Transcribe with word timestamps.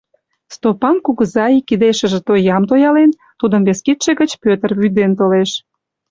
Стопан 0.55 0.97
кугыза 1.05 1.45
ик 1.57 1.63
кидешыже 1.69 2.19
тоям 2.27 2.63
тоялен, 2.69 3.11
тудым 3.39 3.61
вес 3.67 3.79
кидше 3.85 4.11
гыч 4.19 4.31
Пӧтыр 4.43 4.71
вӱден 4.79 5.11
толеш. 5.19 5.51